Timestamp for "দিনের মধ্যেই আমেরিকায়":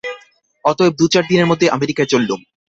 1.29-2.11